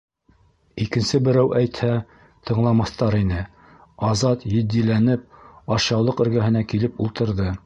[0.85, 1.89] Икенсе берәү әйтһә,
[2.51, 3.45] тыңламаҫтар ине,-
[4.11, 5.29] Азат, етдиләнеп,
[5.79, 7.53] ашъяулыҡ эргәһенә килеп ултырҙы.